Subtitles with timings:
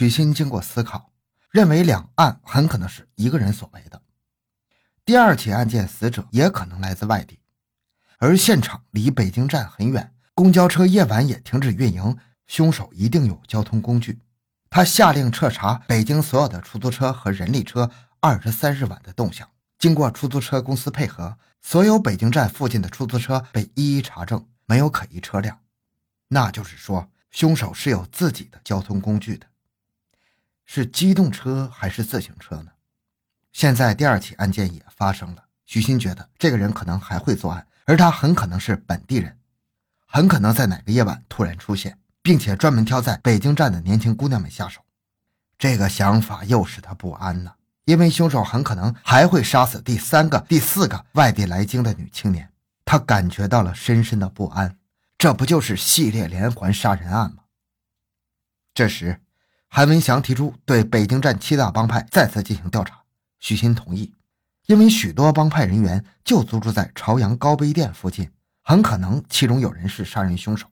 [0.00, 1.12] 许昕经过思考，
[1.50, 4.00] 认为两案很可能是一个人所为的。
[5.04, 7.38] 第二起案件死者也可能来自外地，
[8.16, 12.16] 而现场离北京站很远，公交车夜晚也停止运营，
[12.46, 14.18] 凶手一定有交通工具。
[14.70, 17.90] 他下令彻查北京所有的出租车和人力车
[18.20, 19.46] 二十三日晚的动向。
[19.78, 25.60] 经过出租车公司配合，所有北京站附近的出租车被一一查证，没有可疑车辆。
[26.28, 29.49] 那就是说，凶手是有自己的交通工具的。
[30.72, 32.70] 是机动车还是自行车呢？
[33.50, 39.36] 现在第二起案件也发生了，许昕觉得这个人可能还会作案，而他很可能是本地人，
[40.06, 44.80] 很可能在哪个夜晚突然出现，并且专门挑在北京站的年轻姑娘们下手。
[45.58, 52.48] 这个想法又使他不安呢，因为凶手很可能还会杀死第三个、第四个外地来京的女青年。
[52.84, 54.78] 他感觉到了深深的不安，
[55.18, 57.42] 这不就是系列连环杀人案吗？
[58.72, 59.20] 这时。
[59.72, 63.04] 韩文祥提出对北京站七大帮派再次进行调查，
[63.38, 64.12] 许昕同意，
[64.66, 68.28] 因为许多帮派人员就租住在朝阳高碑店附近，
[68.64, 70.66] 很可能其中有人是杀人凶手。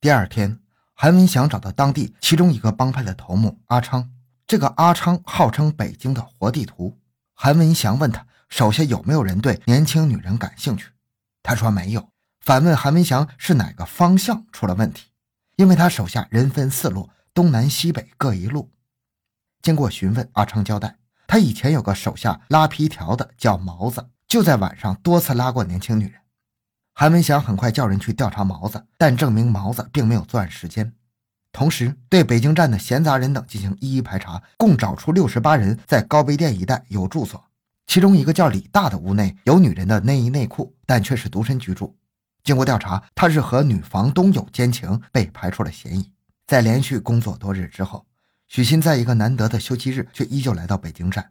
[0.00, 0.60] 第二天，
[0.94, 4.08] 韩文祥找到当地其中一个帮派的头目阿昌，
[4.46, 6.96] 这个阿昌号称北京的活地图。
[7.34, 10.90] 韩文祥问他手下有没有人对年轻女人感兴趣，
[11.42, 12.08] 他说没有，
[12.40, 15.06] 反问韩文祥是哪个方向出了问题，
[15.56, 17.10] 因为他手下人分四路。
[17.36, 18.72] 东南西北各一路。
[19.60, 26.14] 经过询问，阿昌交代，他以前有个手下拉皮条的，叫毛子，就在晚上多次拉过年轻女人。
[26.94, 30.94] 韩文祥很快叫人去调查毛子，但证明毛子并没有作案时间。
[31.52, 37.44] 同时，对北京站的闲杂人等进行一一排查，共找出六十八人在高碑店一带有住所，
[37.86, 41.94] 其中一个叫李大的屋内有女人的内衣内裤，但却是独身居住。
[42.42, 46.10] 经过调查，他是和女房东有奸情，被排除了嫌疑。
[46.46, 48.06] 在连续工作多日之后，
[48.46, 51.28] 许昕在一个难得的休息日却依旧来到北京站。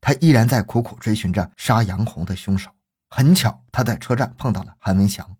[0.00, 2.70] 他依然在苦苦追寻着杀杨红的凶手。
[3.08, 5.36] 很巧，他在车站碰到了韩文祥。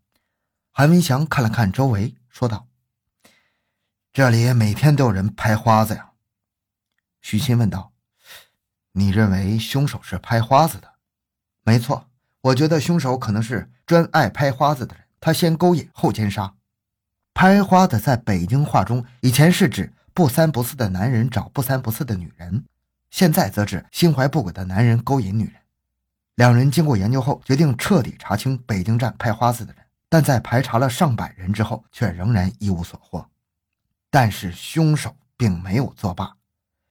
[0.70, 2.68] 韩文祥看了看周围，说道
[4.12, 6.12] ：“这里每天都有人拍花子呀。”
[7.20, 7.92] 许昕问道
[8.92, 10.94] ：“你认为凶手是拍花子的
[11.64, 12.08] ？”“没错，
[12.42, 16.54] 我觉得凶手可能是专爱拍花子的人，他先勾引后奸杀。”
[17.34, 22.64] 拍花的在北京话中，以前是指不三不四的男人找不三不四的女人，
[23.10, 25.54] 现在则指心怀不轨的男人勾引女人。
[26.36, 33.28] 两人经过研究后，决定彻底查清北京站拍花子的人，但在排查了上百人之后，却仍然一无所获。
[34.10, 36.36] 但是凶手并没有作罢。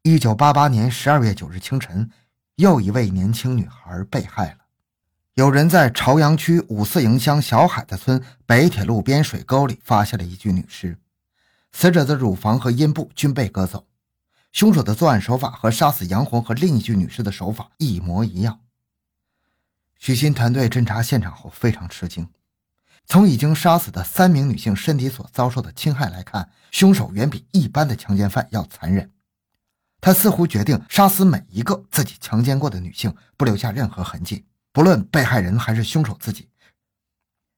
[0.02, 2.10] 一九八八年十二月九日清晨，
[2.58, 4.58] 又一位年轻女孩被害了。
[5.36, 11.00] 有人在朝阳区五四营乡小海子村北铁路边水沟里发现了一具女尸，
[11.72, 13.88] 死者的乳房和阴部均被割走。
[14.52, 18.60] 凶手的作案手法和杀死杨红和另一具女尸的手法一模一样。
[19.98, 22.30] 许昕团队侦查现场后非常吃惊，
[23.08, 29.12] 从已经杀死的三名女性身体所遭受的侵害来看，凶手远比一般的强奸犯要残忍。
[30.00, 34.46] 他似乎决定杀死每一个自己强奸过的女性，不留下任何痕迹。
[34.74, 36.50] 不论被害人还是凶手自己，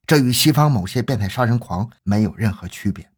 [0.06, 3.10] 这与西方某些变态杀人狂没有任何区别。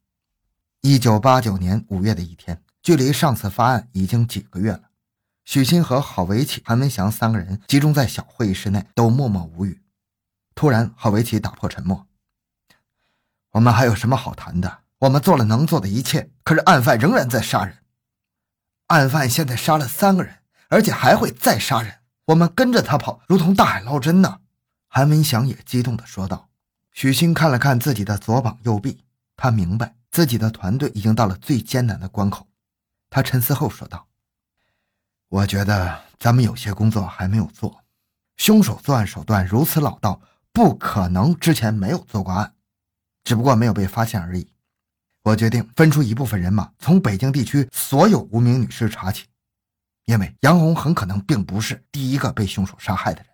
[0.81, 4.83] 一九八九年五月的一天，距离上次发案已经几个月了。
[5.45, 9.81] 许昕和郝维启、韩文祥三个人集中在小会议室内，都默默无语。
[10.53, 12.05] 突然，郝维启打破沉默
[13.53, 14.81] ：“我们还有什么好谈的？
[14.99, 17.79] 我们做了能做的一切，可是案犯仍然在杀人。
[18.87, 21.95] 案犯现在杀了三个人，而且还会再杀人。”
[22.27, 24.39] 我们跟着他跑，如同大海捞针呢。”
[24.89, 26.49] 韩文祥也激动地说道。
[26.91, 29.03] 许昕看了看自己的左膀右臂，
[29.35, 32.47] 他明白自己的团队已经到了最艰难的关口。
[33.09, 34.07] 他沉思后说道
[35.29, 37.83] ：“我觉得咱们有些工作还没有做。
[38.35, 40.19] 凶手作案手段如此老道，
[40.51, 42.53] 不可能之前没有做过案，
[43.23, 44.49] 只不过没有被发现而已。
[45.23, 49.27] 我决定分出一部分人马，从北京地区所有无名女尸查起。”
[50.07, 53.29] 因为杨红很可能并不是第一个被凶手杀害的人。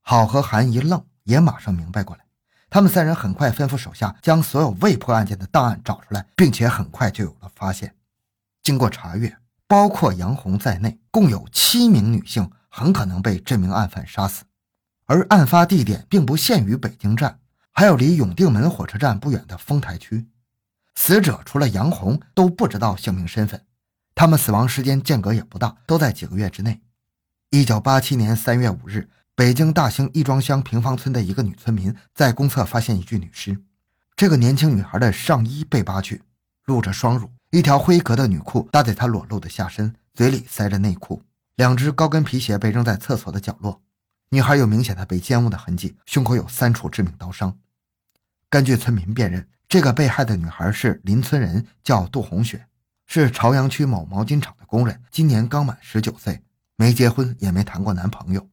[0.00, 2.24] 郝和韩一愣，也马上明白过来。
[2.70, 7.96] 他们三人很快吩咐手下将所有未破案件的档案找出来，并且很快就有了发现。
[8.62, 9.36] 经过查阅，
[9.66, 14.44] 包括杨红在内，共有七名女性很可能被这名案犯杀死。
[15.06, 17.40] 而案发地点并不限于北京站，
[17.72, 20.28] 还有离永定门火车站不远的丰台区。
[20.94, 23.66] 死者除了杨红，都不知道姓名身份。
[24.20, 26.82] 他们死亡时间间隔也不大，都在几个月之内。
[27.48, 33.58] 一九八七年三月五日，北京大兴亦庄乡平房村的一个女村民在公厕发现一具女尸。
[34.14, 36.20] 这个年轻女孩的上衣被扒去，
[36.66, 41.22] 露着双乳，一条灰格的女裤搭在她裸露的下身，嘴里塞着内裤。
[41.56, 43.80] 两只高跟皮鞋被扔在厕所的角落。
[44.28, 47.56] 女孩有明显的被奸污的痕迹，胸口有三处致命刀伤。
[48.50, 52.66] 根据村民辨认，这个被害的女孩是邻村人，叫杜红雪，
[53.12, 56.40] 是朝阳区某毛巾厂的工人，今年刚满十九岁，
[56.76, 58.48] 没结婚，也没谈过男朋友。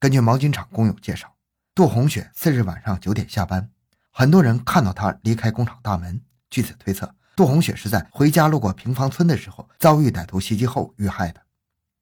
[0.00, 1.36] 根据毛巾厂工友介绍，
[1.74, 3.68] 杜红雪次日晚上九点下班，
[4.10, 6.18] 很多人看到她离开工厂大门。
[6.48, 11.42] 据此推测，杜红雪是在回家路过平房村的时候遭遇歹徒袭击后遇害的。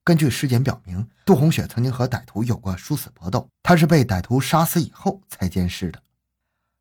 [0.04, 6.00] 根据尸检表明，杜红雪曾经和歹徒有过殊死搏斗，她是被歹徒杀死以后才奸尸的。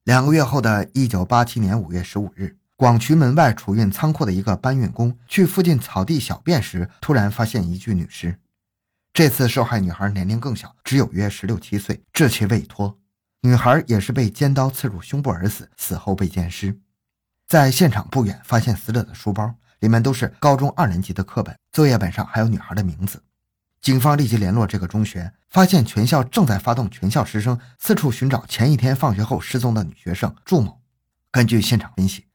[0.04, 8.38] 两个月后的一九八七年五月十五日，广渠门外储运仓库的一个搬运工去附近草地小便时，突然发现一具女尸。
[9.14, 13.00] 这次受害女孩年龄更小，只有约十六七岁，稚气未脱。
[13.42, 16.78] 女孩也是被尖刀刺入胸部而死，死后被奸尸。
[17.48, 19.56] 在现场不远发现死者的书包。
[19.80, 23.22] 里面都是高中二年级的课本，作业本上还有女孩的名字。
[23.82, 30.82] 警方立即联络这个中学，发现全校正在发动全校师生四处寻找前一天放学后失踪的女学生祝某。
[31.30, 32.26] 根据现场分析，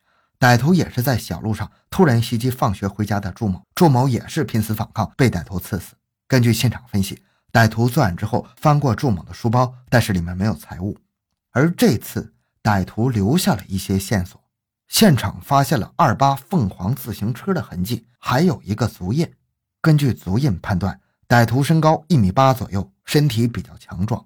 [0.40, 5.92] 歹徒也是在小路上突然袭击放学回家的祝某，祝某也是拼死反抗，被歹徒刺死。
[6.26, 7.22] 根据现场分析，
[7.52, 10.96] 歹徒作案之后翻过祝某的书包，但是里面没有财物，
[11.50, 12.32] 而这次
[12.62, 14.42] 歹徒留下了一些线索。
[14.88, 19.30] 现场发现了二八凤凰自行车的痕迹，还有一个足印。
[19.82, 20.98] 根据足印判断，
[21.28, 24.24] 歹徒身高一米八左右，身体比较强壮。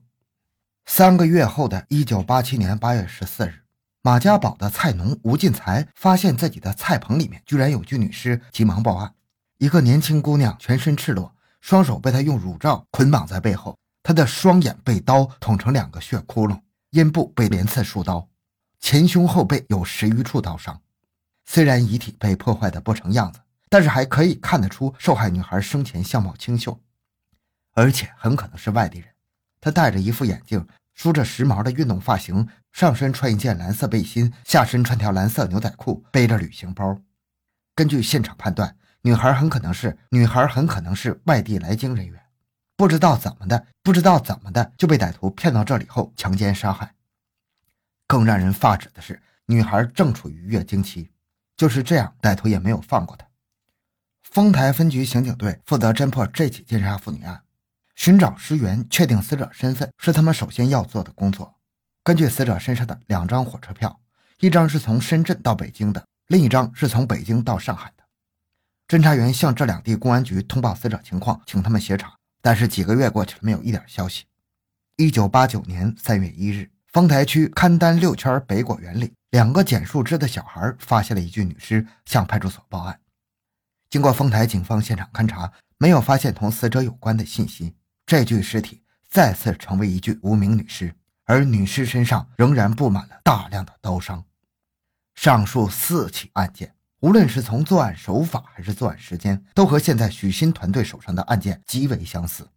[0.86, 3.63] 三个月后的一九八七年八月十四日，
[4.06, 9.14] 马家堡的菜农吴进才发现自己的菜棚里面居然有具女尸，急忙报案。
[9.56, 16.60] 一个年轻姑娘全身赤裸，双手被他用乳罩捆绑在背后，她的双眼被刀捅成两个血窟窿，
[16.90, 18.28] 阴部被连刺数刀。
[18.78, 20.78] 前胸后背有十余处刀伤，
[21.46, 23.40] 虽然遗体被破坏的不成样子，
[23.70, 26.78] 但是还可以看得出受害女孩生前相貌清秀，
[27.72, 29.08] 而且很可能是外地人。
[29.62, 37.00] 她戴着一副眼镜，梳着时髦的运动发型，上身穿一件蓝色背心，下身穿条蓝色牛仔裤，背着旅行包。
[37.72, 42.20] 根据现场判断，女孩很可能是女孩很可能是外地来京人员，
[42.76, 46.96] 不知道怎么的，不知道怎么的就被歹徒骗到这里后强奸杀害。
[48.08, 51.12] 更让人发指的是，女孩正处于月经期，
[51.56, 53.24] 就是这样，歹徒也没有放过她。
[54.24, 57.44] 丰台分局刑警队负责侦破这起奸杀妇女案，
[57.94, 61.53] 寻找尸源、确定死者身份是他们首先要做的工作。
[62.04, 63.98] 根据死者身上的两张火车票，
[64.38, 68.04] 一张是从深圳到北京的，另一张是从北京到上海的。
[68.86, 74.24] 侦查员向这两地公安局通报死者情况，请他们协查，但是几个月过去了，没有一点消息。
[74.96, 76.70] 一九八九年三月一日。
[76.92, 83.00] 丰台区勘丹六圈北果园里，两个捡树枝的小孩发现了一具女尸，向派出所报案。
[83.90, 87.74] 经过丰台警方现场勘查，没有发现同死者有关的信息。
[88.06, 94.24] 这具尸体再次成为一具无名女尸，而女尸身上仍然布满了大量的刀伤。
[95.14, 102.48] 上述四起案件，无论是从作案手法还是作案时间，都和现在许昕团队手上的案件极为相似。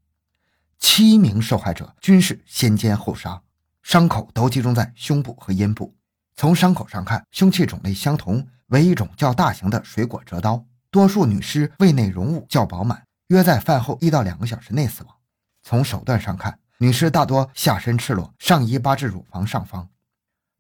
[0.80, 3.42] 七名受害者均是先奸后杀。
[3.84, 5.96] 伤口都集中在胸部和阴部。
[6.36, 10.62] 从伤口上看，凶器种类相同，为一种较大型的水果折刀。
[10.92, 15.16] 多数女尸胃内容物较饱满，约在饭后一到两个小时内死亡。
[15.64, 19.90] 从手段上看，女尸大多下身赤裸，上衣扒至乳房上方。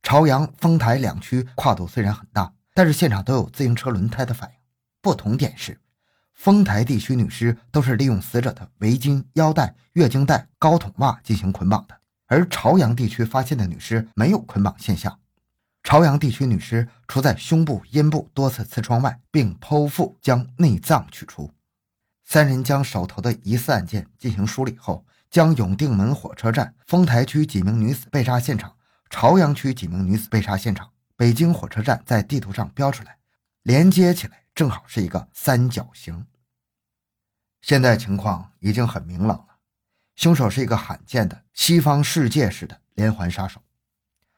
[0.01, 4.55] 朝阳、丰台两区跨度虽然很大，但是现场都有自行车轮胎的反应。
[4.99, 5.79] 不同点是，
[6.33, 11.95] 丰台地区女尸都是利用死者的围巾、腰带、月经带、高筒袜进行捆绑的。
[12.25, 15.19] 而朝阳地区发现的女尸没有捆绑现象，
[15.83, 21.51] 朝阳地区女尸除在胸部、阴部多次刺创外，并剖腹将内脏取出。
[22.25, 28.75] 三人将手头的疑似案件进行梳理后，将永定门火车站、丰台区几名女子被杀现场、
[29.09, 33.17] 朝阳区几名女子被杀现场、北京火车站在地图上标出来，
[33.63, 36.25] 连接起来正好是一个三角形。
[37.61, 39.57] 现在情况已经很明朗了。
[40.15, 43.61] 凶手是一个罕见的西方世界式的连环杀手，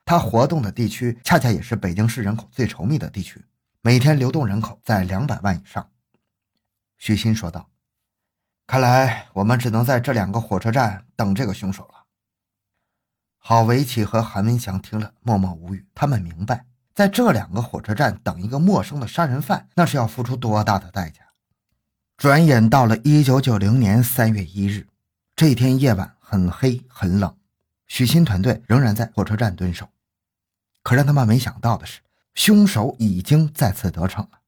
[0.04, 3.46] 他活动的地区恰恰也是北京市人口最稠密的地区，
[3.82, 5.90] 每天流动人口在两百万以上。
[6.98, 7.69] 许昕说道
[8.70, 12.06] ：“看来我们只能在这两个火车站等这个凶手了。”
[13.42, 21.24] 郝维奇和韩文祥听了默默无语，他们明白，在这两个火车站等一个陌生的杀人犯，那是要付出多大的代价。
[22.16, 24.86] 转眼到了一九九零年三月一日。
[25.36, 27.36] 这天夜晚很黑很冷，
[27.88, 29.90] 许昕团队仍然在火车站蹲守。
[30.84, 32.02] 可让他们没想到的是，
[32.36, 34.39] 凶手已经再次得逞了。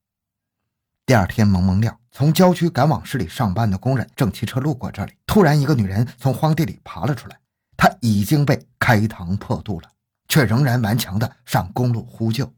[1.12, 7.38] 第二天蒙蒙亮，从郊区赶往市里上班的工人正骑车路过这里，突然一个女人从荒地里爬了出来，
[7.76, 9.90] 她已经被开膛破肚了，
[10.30, 12.50] 却仍然顽强地上公路呼救。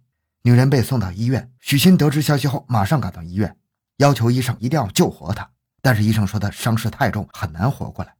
[0.43, 3.57] 女人被送到医院，许昕得知消息后马上赶到医院，
[3.97, 5.49] 要求医生一定要救活她。
[5.81, 8.13] 但是医生说她伤势太重，很难活过来，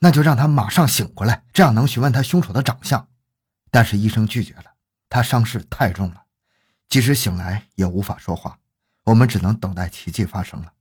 [0.00, 3.08] 那就让她马上醒过来，这样能询问她凶手的长相。
[3.70, 4.64] 但是医生拒绝了，
[5.08, 6.24] 她伤势太重了，
[6.90, 8.58] 即使醒来也无法说话。
[9.08, 10.72] 我们只能等待奇迹发生了。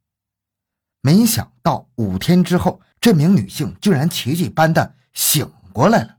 [1.02, 6.17] 没想到五天之后，这名女性竟然奇迹般的醒过来了。